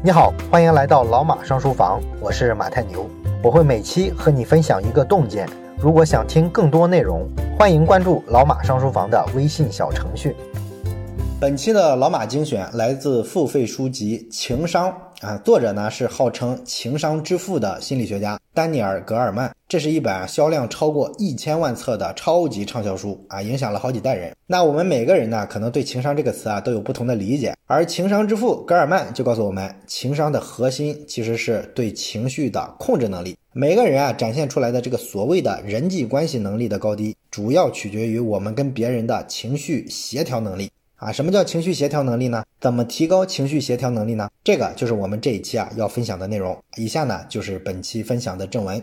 [0.00, 3.10] 你好，欢迎来到老马上书房，我是马太牛，
[3.42, 5.44] 我会每期和你分享一个洞见。
[5.76, 7.28] 如果想听更多内容，
[7.58, 10.36] 欢迎关注老马上书房的微信小程序。
[11.40, 14.88] 本期的老马精选来自付费书籍《情商》
[15.26, 19.54] 啊，作者呢是号称情商之父的心理学家丹尼尔·格尔曼。
[19.68, 24.34] 这是一本销量超过一千万册的超级畅销书啊，影响了好几代人。
[24.48, 27.54] 那我们每个人呢，可能对情商这个词啊都有不同的理解。
[27.66, 33.36] 而情商之父格尔曼就告诉我们，情商的核心其实是对情绪的控制能力。
[33.52, 40.68] 每个人啊展现出来的这个所谓的人际关系能力的高低，主要取决于我们跟别人的情绪协调能力。
[40.98, 42.42] 啊，什么叫情绪协调能力呢？
[42.60, 44.28] 怎么提高情绪协调能力呢？
[44.42, 46.58] 这个就是我们这一期啊要分享的内容。
[46.76, 48.82] 以下呢就是本期分享的正文。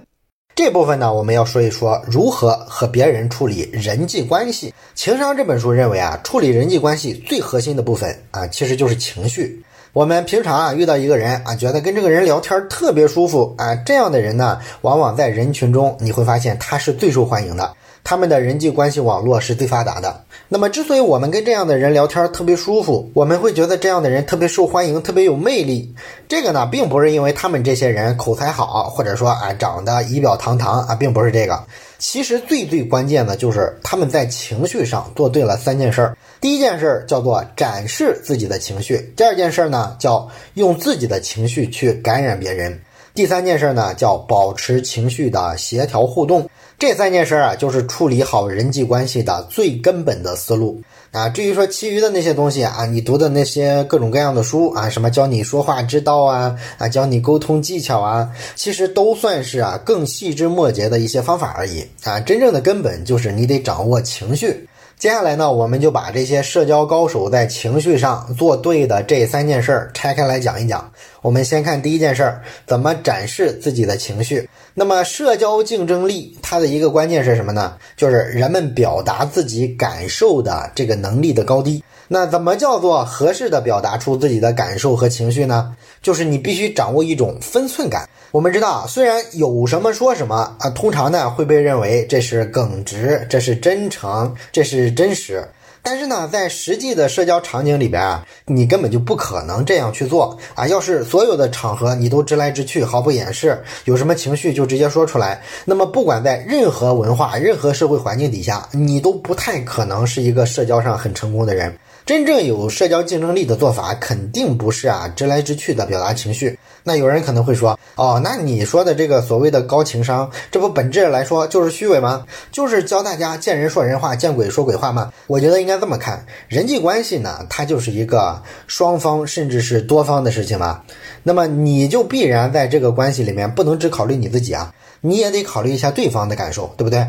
[0.55, 4.73] 这部分呢，我们要说一说如何和别人处理人际关系。
[4.93, 9.61] 情商这本书认为啊，处理人际关系最核心的部分啊，其实就是情绪。
[9.91, 17.73] 我们平常啊遇到一个人啊，觉得跟这个人聊天特别舒服啊，这样的人呢，往往在人群中你会发现他是最受欢迎的。
[18.05, 20.21] 他们的人际关系网络是最发达的。
[20.47, 25.91] 那么，之所以我们跟这样的人聊天特别舒服，我们会觉得这样的人特别受欢迎、特别有魅力，
[26.27, 31.59] 这个呢，并不是因为他们这些人口才好，或者说啊长得仪表堂堂啊，并不是这个。
[31.97, 36.15] 其实最最关键的就是他们在情绪上做对了三件事儿。
[36.39, 42.71] 第一件事儿叫做展示自己的情绪；第二件事儿呢，叫用自己的情绪去感染别人；
[43.15, 46.47] 第三件事儿呢，叫保持情绪的协调互动。
[46.77, 50.81] 这三件事啊，就是处理好人际关系的最根本的思路
[51.11, 51.29] 啊。
[51.29, 62.19] 至于说其余的那些东西啊，你读的那些各种各样的书啊，什么教你说话之道啊，啊，教你沟通技巧啊，其实都算是啊更细枝末节的一些方法而已啊。
[62.19, 64.67] 真正的根本就是你得掌握情绪。
[65.05, 70.91] 接下来呢，我们就把这些社交高手在情绪上做对的这三件事儿拆开来讲一讲。
[71.21, 74.49] 我们先看第一件事儿，怎么展示自己的情绪。
[74.73, 77.75] 那么，社交竞争力它的一个关键是什么呢？
[77.95, 81.83] 就是人们表达自己感受的这个能力的高低。
[82.07, 85.75] 那怎么叫做合适的表达出自己的感受和情绪呢？
[86.01, 88.07] 就是你必须掌握一种分寸感。
[88.31, 95.47] 我们知道，虽然有什么说什么啊，通常呢会被认为这是耿直，这是真诚，这是真实。
[95.85, 100.67] 但是呢，在实际的社交场景里边啊，你根本就不可能这样去做啊。
[100.67, 111.71] 要是所有的场合你都直来直去，毫不掩饰，有什么情绪就直接说出来，那么不管在任何文化、任何社会环境底下，你都不太可能是一个社交上很成功的人。
[112.03, 116.57] 真正有社交竞争力的做法，肯定不是啊直来直去的表达情绪。
[116.87, 122.23] 那有人可能会说，哦，那你说的这个所谓的高情商，这不本质来说就是虚伪吗？
[122.51, 125.11] 就是教大家见人说人话，见鬼说鬼话吗？
[125.25, 130.83] 我觉得应该这么看，人际关系呢，它就是一个双方甚至是多方的事情嘛。
[131.23, 134.71] 那么你就必然在这个关系里面不能只考虑你自己啊，
[135.01, 137.03] 你也得考虑一下对方的感受，对不对？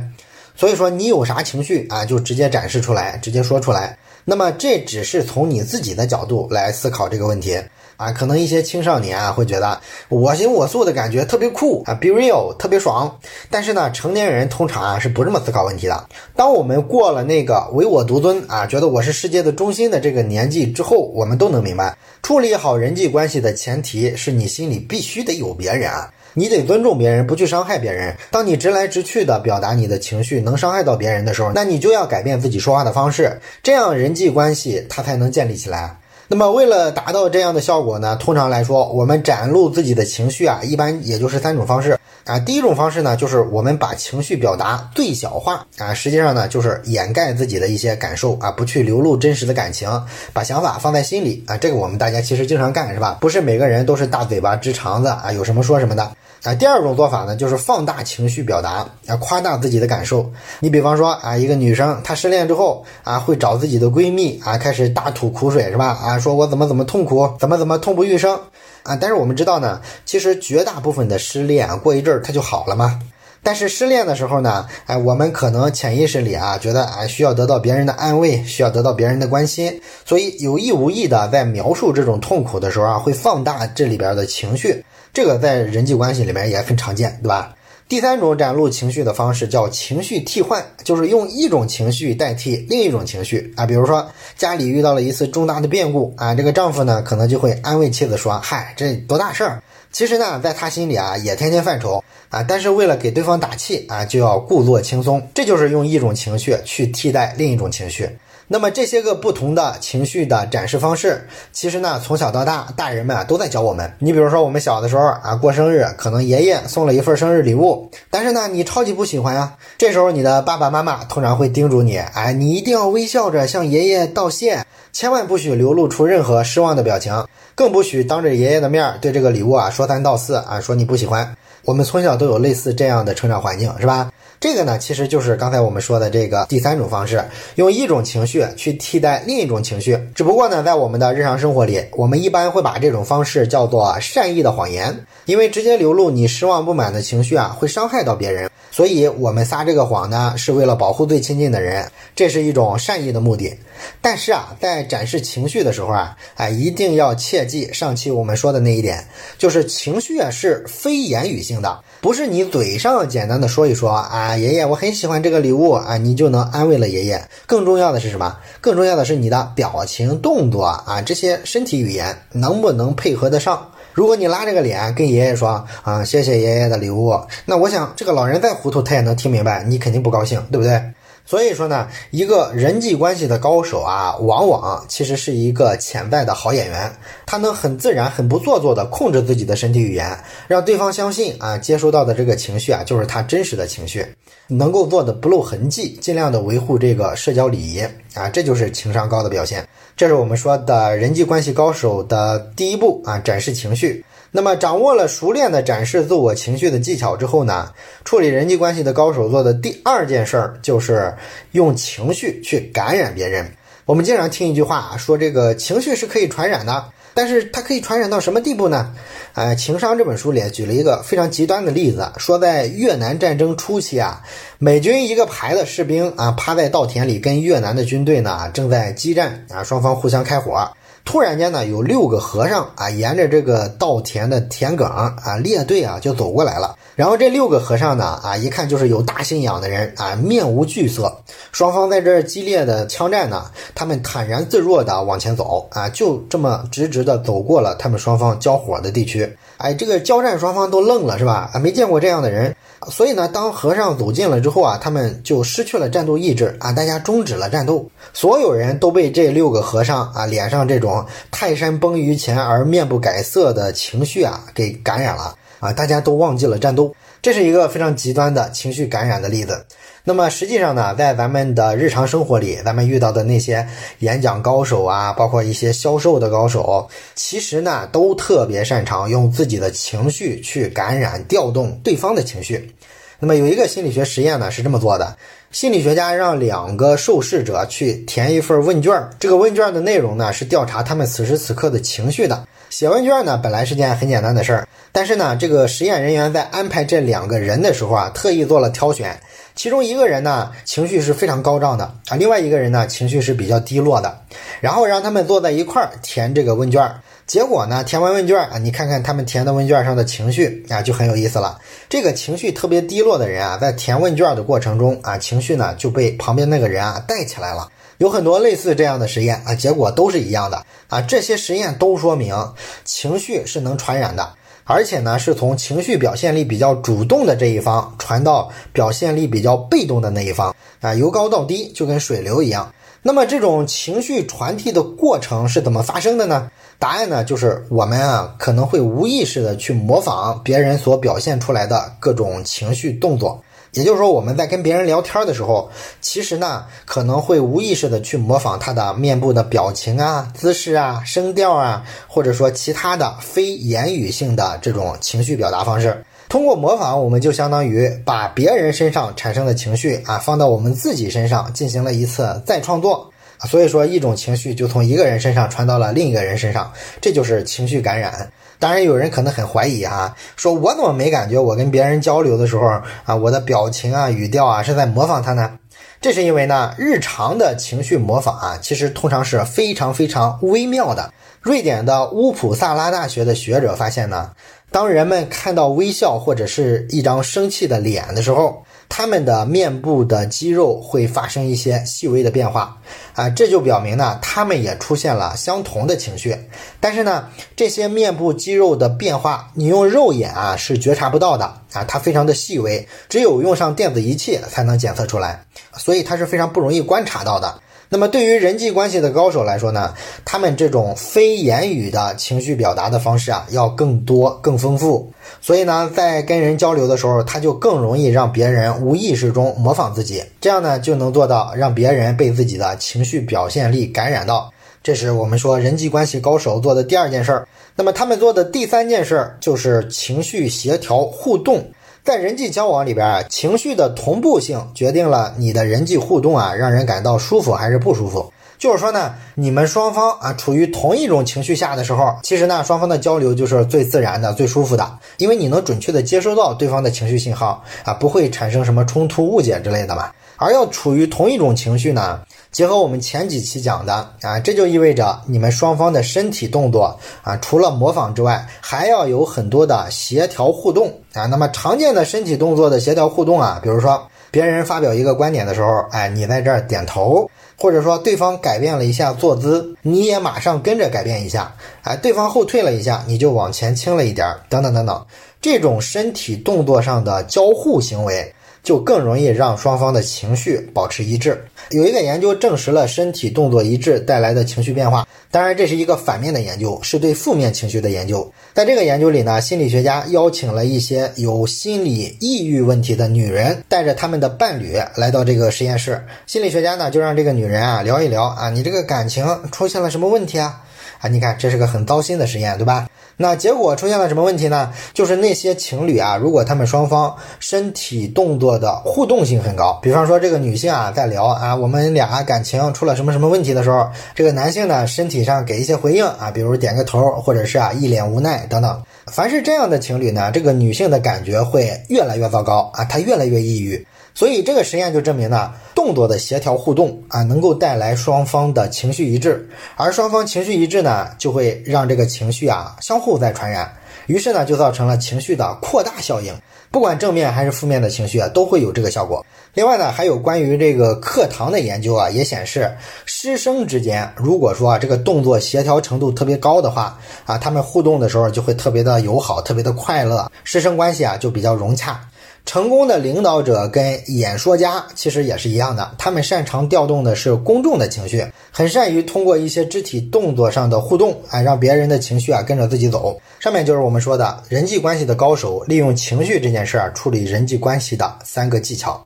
[0.54, 3.98] 所以说你有啥情绪啊，就直接展示出来，直接说出来。
[4.25, 7.60] 那么这只是从你自己的角度来思考这个问题
[7.96, 13.18] 啊，可能一些青少年啊会觉得我行我素的感觉特别酷啊，be real 特别爽。
[13.50, 16.08] 但是呢，成年人通常啊是不这么思考问题的。
[16.34, 26.10] 当我们过了那个唯我独尊啊，觉得我是世界的中心的这个年纪之后，我们都能明白，处理好人际关系的前提是你心里必须得有别人啊。
[26.38, 28.14] 你得尊重别人，不去伤害别人。
[28.30, 35.98] 当你直来直去的表达你的情绪，能伤害到别人的时候，那你就要改变自己说话的方式，这样人际关系它才能建立起来。
[36.28, 41.97] 那么，为了达到这样的效果呢，通常来说，我们展露自己的情绪啊，一般也就是三种方式。
[42.26, 42.38] 啊。
[42.38, 49.88] 第一种方式呢，就是我们把情绪表达最小化啊，实际上呢，就是掩盖自己的一些感受啊，不去流露真实的感情，
[50.34, 51.56] 把想法放在心里啊。
[51.56, 53.16] 这个我们大家其实经常干，是吧？
[53.20, 56.12] 不是每个人都是大嘴巴直肠子啊，有什么说什么的。
[56.42, 60.31] 啊，第二种做法呢，就是放大情绪表达，啊，夸大自己的感受。
[60.60, 65.87] 你比方说啊，一个女生她失恋之后啊，会找自己的闺蜜啊，开始大吐苦水，是吧？
[65.87, 68.38] 啊，说我怎么怎么痛苦，怎么怎么痛不欲生
[68.86, 68.98] 啊。
[69.00, 73.00] 但是我们知道呢，其实绝大部分的失恋过一阵儿它就好了嘛。
[73.43, 84.84] 但是失恋的时候呢，哎，我们可能潜意识里啊，觉得啊需要得到别人的安慰，需要得到别人的关心，所以有意无意的在描述这种痛苦的时候啊，会放大这里边的情绪。
[85.12, 87.55] 这个在人际关系里面也很常见，对吧？
[87.88, 93.65] 第三种展露情绪的方式叫情绪替换，就是用一种情绪代替另一种情绪啊。
[93.65, 94.05] 比如说
[94.37, 99.62] 家里遇到了一次重大的变故啊，这个丈夫呢可能就会安慰妻子说：“嗨，这多大事儿？”
[99.93, 105.23] 其实呢，在他心里啊也天天犯愁啊，但是为了给对方打气啊，就要故作轻松。
[105.33, 108.11] 这就是用一种情绪去替代另一种情绪。
[108.48, 113.93] 那么这些个不同的情绪的展示方式，其实呢，从小到大，大人们啊都在教我们。
[113.98, 119.54] 你比如说，我们小的时候啊，过生日，可能爷爷送了一份生日礼物，但是呢，你超级不喜欢呀。
[119.76, 127.26] 这时候，你的爸爸妈妈通常会叮嘱你，哎，你一定要微笑着向爷爷道谢，千万不许流露出任何失望的表情，
[127.56, 131.37] 更不许当着爷爷的面对这个礼物啊说三道四啊，说你不喜欢。
[131.64, 134.08] 我们从小都有类似这样的成长环境，是吧？
[134.38, 137.25] 这个呢，其实就是刚才我们说的这个第三种方式，
[137.55, 139.99] 用一种情绪去替代另一种情绪。
[140.15, 148.50] 只不过呢，在我们的日常生活里，我们一般会把这种方式叫做善意的谎言，因为直接流露你失望不满的情绪啊，会伤害到别人。
[148.71, 153.56] 所以，我们撒这个谎呢，是为了保护最亲近的人，这是一种善意的目的。
[154.03, 159.03] 但是啊，在展示情绪的时候啊，哎，一定要切记上期我们说的那一点，
[159.38, 167.23] 就是情绪啊是非言语性的，不是你嘴上简单的说一说啊，啊爷爷我很喜欢这个礼物啊，你就能安慰了爷爷。
[167.46, 168.37] 更重要的是什么？
[168.61, 173.69] 更重要的是你的表情、动作啊，这些身体语言能不能配合得上？
[173.93, 180.82] 如果你拉着个脸跟爷爷说啊，谢谢爷爷的礼物，那我想这个老人再糊涂，他也能听明白，你肯定不高兴，对不对？
[181.26, 186.90] 所以说呢，一个人际关系的高手啊，往往其实是一个潜在的好演员，
[187.26, 194.06] 他能很自然、很不做作的控制自己的身体语言，让对方相信啊，接收到的这个情绪啊，就是他真实的情绪，
[194.46, 197.81] 能够做的不露痕迹，尽量的维护这个社交礼仪
[198.14, 199.67] 啊，这就是情商高的表现。
[199.96, 204.05] 这是我们说的人际关系高手的第一步啊，展示情绪。
[204.31, 207.73] 那么，掌握了熟练的展示自我情绪的技巧之后呢，
[208.05, 211.14] 处理人际关系的高手做的第二件事儿就是
[211.52, 213.50] 用情绪去感染别人。
[213.87, 216.84] 我们经常听一句话啊说，这个情绪是可以传染的，
[217.14, 218.93] 但是它可以传染到什么地步呢？
[219.34, 224.23] 呃，《情商》这本书里举了一个非常极端的例子，说在越南战争初期啊，
[224.58, 230.69] 美军一个排的士兵啊，趴在稻田里跟越南的军队呢正在激战啊，双方互相开火。
[231.06, 236.76] 突然间呢，有六个和尚啊，沿着这个稻田的田埂啊，列队啊就走过来了。
[236.97, 241.17] 然后这六个和尚呢，啊，一看就是有大信仰的人啊，面无惧色。
[241.53, 249.37] 双方在这激烈的枪战呢，他们坦然自若的往前走啊，就这么直直的走过了他们双方交火的地区。
[249.58, 251.50] 哎，这个交战双方都愣了，是吧？
[251.55, 252.55] 啊，没见过这样的人。
[252.91, 257.88] 所以呢，当和尚走近了之后啊，他们就失去了战斗意志啊，大家终止了战斗。
[258.12, 266.94] 所有人都被这六个和尚啊脸上这种泰山崩于前而面不改色的情绪啊给感染了啊，大家都忘记了战斗。
[267.23, 269.64] 这是一个非常极端的情绪感染的例子。
[270.08, 273.67] 那么实际上呢，在咱们的日常生活里，咱们遇到的那些
[273.99, 282.73] 演讲高手啊，包括一些销售的高手，其实呢都特别擅长用自己的情绪去感染、调动对方的情绪。
[283.19, 285.17] 那么有一个心理学实验呢是这么做的：
[285.50, 292.47] 心理学家让两个受试者去填一份问卷，这个问卷的内容呢是调查他们此时此刻的情绪的。
[292.70, 299.19] 写问卷呢本来是件很简单的事儿，但是呢这个实验人员在安排这两个人的时候啊，特意做了挑选。
[299.56, 304.20] 其中一个人呢，情绪是非常高涨的啊，另外一个人呢，情绪是比较低落的。
[304.61, 306.82] 然后让他们坐在一块儿填这个问卷，
[307.26, 311.58] 结果呢，填完问卷啊，你看看他们填的问卷上的情绪啊，就很有意思了。
[311.88, 317.67] 这个情绪特别低落的人啊，在填问卷的过程中啊，情绪呢就被旁边那个人啊带起来了。
[317.97, 321.00] 有很多类似这样的实验啊，结果都是一样的啊。
[321.00, 322.52] 这些实验都说明
[322.85, 324.35] 情绪是能传染的。
[324.68, 332.75] 而且呢，是从情绪表现力比较主动的这一方传到表现力比较被动的那一方啊，由高到低就跟水流一样。
[333.00, 336.50] 那么这种情绪传递的过程是怎么发生的呢？
[336.80, 343.40] 答案呢，就是我们啊可能会无意识的去模仿别人所表现出来的各种情绪动作。
[343.76, 356.02] 也就是说，我们在跟别人聊天的时候，其实呢可能会无意识的去模仿他的面部的表情啊、姿势啊、声调啊，或者说其他的非言语性的这种情绪表达方式。
[356.26, 363.12] 通过模仿，我们就相当于把别人身上产生的情绪啊放到我们自己身上进行了一次再创作。
[363.47, 368.33] 所以说，一种情绪就从一个人身上传到了另一个人身上，这就是情绪感染。
[368.58, 371.38] 当然，有人可能很怀疑哈，说我怎么没感觉？
[371.38, 372.66] 我跟别人交流的时候
[373.04, 375.58] 啊，我的表情啊、语调啊是在模仿他呢？
[376.00, 381.12] 这是因为呢，日常的情绪模仿啊，其实通常是非常非常微妙的。
[381.40, 384.32] 瑞典的乌普萨拉大学的学者发现呢，
[384.70, 392.78] 当人们看到微笑或者是一张生气的脸的时候，他们的面部的肌肉会发生一些细微的变化，
[393.14, 396.37] 啊，这就表明呢，他们也出现了相同的情绪。
[396.81, 405.45] 但是呢，这些面部肌肉的变化，你用肉眼啊是觉察不到的啊，它非常的细微，只有用上电子仪器才能检测出来，
[405.76, 407.61] 所以它是非常不容易观察到的。
[407.88, 415.12] 那么对于人际关系的高手来说呢，他们这种非言语的情绪表达的方式啊，要更多、更丰富。
[415.40, 424.52] 所以呢，在跟人交流的时候，他就更容易让别人无意识中模仿自己，这样呢，就能做到让别人被自己的情绪表现力感染到。
[424.83, 427.49] 这是我们说人际关系高手做的第二件事儿。
[427.75, 431.64] 那么他们做的第三件事儿就是情绪协调互动。
[432.06, 438.32] 在人际交往里边啊，情绪的同步性决定了你的人际互动啊，让人感到舒服还是不舒服。
[438.56, 450.08] 就是说呢，你们双方啊处于同一种情绪下的时候，其实呢双方的交流就是最自然的、最舒服的，因为你能准确的接收到对方的情绪信号啊，不会产生什么冲突、误解之类的嘛。
[450.37, 452.21] 而要处于同一种情绪呢？
[452.52, 461.26] 结合我们前几期讲的啊，这就意味着你们双方的身体动作啊，除了模仿之外，还要有很多的协调互动啊。
[461.26, 467.28] 那么常见的身体动作的协调互动啊，比如说别人发表一个观点的时候，哎，你在这儿点头，
[467.59, 475.07] 或者说对方改变了一下坐姿，你也马上跟着改变一下，哎，对方后退了一下，你就往前倾了一点，等等等等，
[475.43, 478.33] 这种身体动作上的交互行为。
[478.66, 481.40] 就更容易让双方的情绪保持一致。
[481.70, 485.06] 有一个研究证实了身体动作一致带来的情绪变化。
[485.30, 488.28] 当然，这是一个反面的研究，是对负面情绪的研究。
[488.54, 496.04] 在这个研究里呢，心理学家邀请了一些有心理抑郁问题的女人，带着他们的伴侣来到这个实验室。
[496.26, 500.61] 心理学家呢，就让这个女人啊聊一聊啊，你这个感情出现了什么问题啊？
[501.00, 502.87] 啊，你看，这是个很糟心的实验，对吧？
[503.19, 504.71] 那结果出现了什么问题呢？
[504.93, 518.83] 就是那些情侣啊，如果他们双方身体动作的互动性很高，比方说这个女性啊在聊啊，我们俩感情出了什么什么问题的时候，这个男性呢身体上给一些回应啊，比如点个头，或者是啊一脸无奈等等。
[519.07, 523.87] 凡是这样的情侣呢，这个女性的感觉会越来越糟糕啊，她越来越抑郁。
[524.16, 529.46] 所以这个实验就证明呢，动作的协调互动啊，能够带来双方的情绪一致，
[529.76, 533.70] 而双方情绪一致呢，就会让这个情绪啊相互在传染，
[534.06, 536.35] 于是呢就造成了情绪的扩大效应。
[536.70, 539.25] 不管正面还是负面的情绪啊，都会有这个效果。
[539.52, 552.00] 另外呢，还有关于这个课堂的研究啊，也显示师生之间，如果说啊这个动作协调程度特别高的话啊，他们互动的时候就会特别的友好，特别的快乐，师生关系啊就比较融洽。
[552.47, 563.21] 成功的领导者跟演说家其实也是一样的，他们擅长调动的是公众的情绪，很善于通过一些肢体动作上的互动，啊，让别人的情绪啊跟着自己走。
[563.41, 569.05] 上面就是我们说的人际关系的高手，利用情绪这件事儿处理人际关系的三个技巧。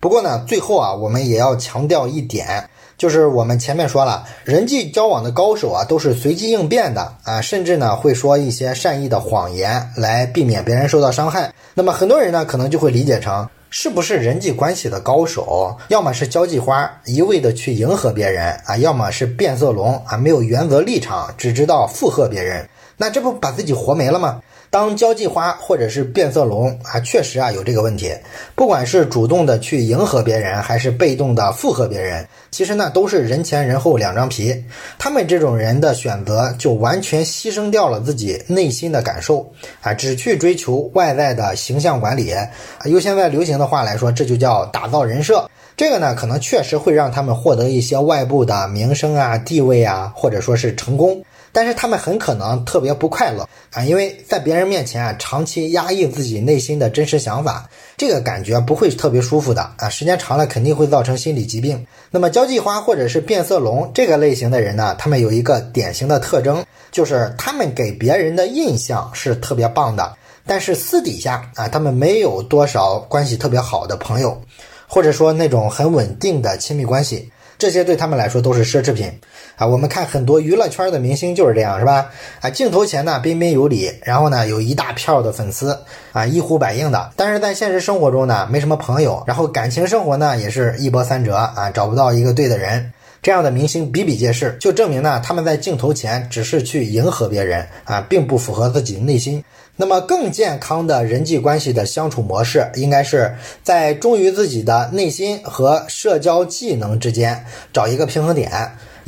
[0.00, 2.68] 不过呢，最后啊，我们也要强调一点。
[2.98, 11.54] 就是我们前面说了，人际交往的高手啊，都是随机应变的啊，甚至呢会说一些善意的谎言来避免别人受到伤害。
[11.74, 24.40] 那么很多人呢可能就会理解成，是不是人际关系的高手，要么是交际花，一味的去迎合别人啊，要么是变色龙啊，没有原则立场，只知道附和别人，那这不把自己活没了吗？
[24.70, 28.12] 当交际花或者是变色龙啊，确实啊有这个问题。
[28.54, 34.54] 不管是主动的去迎合别人，还是被动的附和别人，其实呢都是人前人后两张皮。
[34.98, 42.46] 他们这种人的选择，就完全牺牲掉了自己内心的感受啊，只去追求外在的形象管理啊。
[42.84, 45.48] 用现在流行的话来说，这就叫打造人设。
[45.76, 51.22] 这个呢，可能确实会让他们获得一些外部的名声啊、地位啊，或者说是成功。
[51.52, 61.86] 但是他们很可能特别不快乐啊，因为在别人面前啊，长期压抑自己内心的真实想法，这个感觉不会特别舒服的啊，时间长了肯定会造成心理疾病。
[62.10, 74.40] 那么交际花或者是变色龙这个类型的人呢，他们有一个典型的特征，就是他们给别人的印象是特别棒的，但是私底下啊，他们没有多少关系特别好的朋友，
[74.86, 77.30] 或者说那种很稳定的亲密关系。
[77.58, 79.12] 这些对他们来说都是奢侈品
[79.58, 79.66] 啊！
[79.66, 82.10] 我们看很多娱乐圈的明星就是这样，是吧？
[82.40, 85.78] 啊，镜头前呢彬彬有礼，然后呢有一大票的粉丝
[86.12, 87.10] 啊，一呼百应的。
[87.16, 92.92] 但是在现实生活中呢，没什么朋友，然后感情生活呢也是一波三折啊，找不到一个对的人。
[93.20, 99.42] 这样的明星比比皆是，就证明呢他们在镜头前只是去迎合别人啊，并不符合自己的内心。
[99.74, 108.50] 那么更健康的人际关系的相处模式，应该是在忠于自己的内心和社交技能之间找一个平衡点。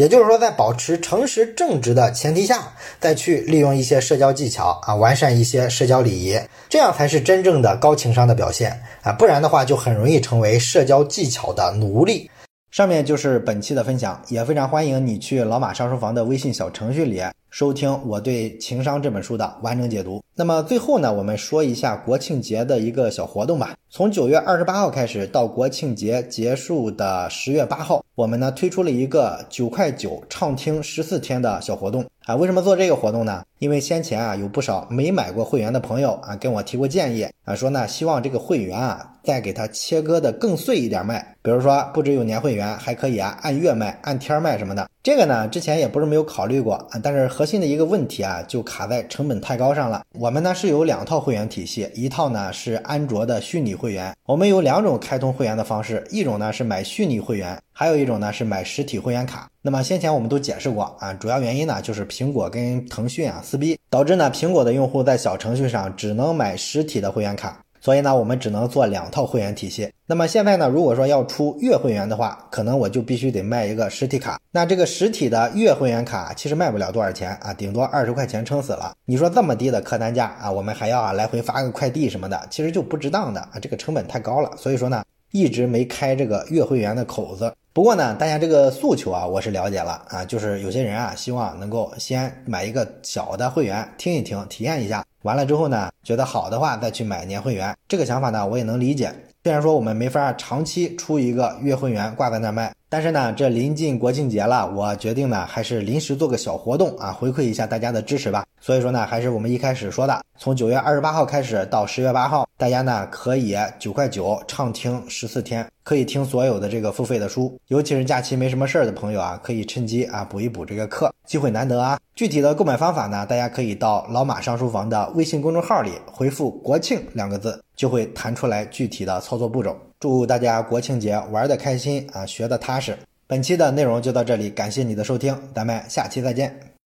[0.01, 6.41] 也就是说，在保持诚实正直的前提下，再去利用一些社交技巧啊，完善一些社交礼仪，
[6.71, 9.13] 这样才是真正的高情商的表现啊！
[9.13, 12.31] 不然的话，就很容易成为社交技巧的奴隶。
[12.71, 20.23] 上面就是本期的分享，也非常欢迎你去老马上书房的微信小程序里收听我对情商这本书的完整解读。
[20.35, 23.77] 那么最后呢，我们说一下国庆节的一个小活动吧。
[23.91, 32.37] 从九月二十八号开始到国庆节结束的十月八号，我们呢推出了一个九块九畅听十四天的小活动啊。
[32.37, 33.43] 为什么做这个活动呢？
[33.59, 44.89] 因为先前啊有不少没买过会员的朋友啊跟我提过建议啊，说呢希望这个会员啊再给他切割的更碎一点卖，比如说不只有年会员，还可以啊按月卖、按天卖什么的。
[45.03, 50.03] 这个呢之前也不是没有考虑过啊，但是核心的一个问题啊就卡在成本太高上了。
[50.13, 54.15] 我们呢是有两套会员体系，一套呢是安卓的虚拟会员。
[54.25, 59.49] 我们有两种开通会员的方式，一种呢是买虚拟会员，还有一种呢是买实体会员卡。
[59.63, 67.59] 那么先前我们都解释过啊，主要原因呢就是苹果跟腾讯啊撕逼，导致呢苹果的用户在小程序上只能买实体的会员卡。
[67.81, 69.91] 所以呢，我们只能做两套会员体系。
[70.05, 74.39] 那么现在呢，如果说要出月会员的话，可能我就必须得卖一个实体卡。
[74.51, 78.93] 那这个实体的月会员卡其实卖不了多少钱啊，顶多二十块钱撑死了。
[79.07, 84.51] 你说这么低的客单价啊，我们还要啊来回发个快递什么的，其实就不值当的啊，这个成本太高了。
[84.59, 87.53] 所以说呢，一直没开这个月会员的口子。
[87.73, 97.75] 不过呢，大家这个诉求啊，我是了解了啊，就是有些人啊，希望能够先买一个小的会员听一听，体验一下，完了之后呢，觉得好的话再去买年会员。
[97.87, 99.13] 这个想法呢，我也能理解。
[99.43, 108.45] 虽然说我们没法长期出一个月会员挂在那卖，但是呢，这临近国庆节了，我决定呢，还是临时做个小活动啊，回馈一下大家的支持吧。
[108.61, 121.99] 所以说呢，还是我们一开始说的，从九月二十八号开始到十月八号，大家呢可以九块九畅听十四天，可以听所有的这个付费的书，尤其是假期没什么事儿的朋友啊，可以趁机啊补一补这个课，机会难得啊。
[122.15, 127.59] 具体的购买方法呢，大家可以到老马上书房的微信公众号里回复“国庆”两个字。
[127.75, 129.75] 就会弹出来具体的操作步骤。
[129.99, 132.95] 祝大家国庆节玩的开心啊，学的踏实。
[133.27, 136.71] 本期的内容就到这里，感谢你的收听，咱们下期再见。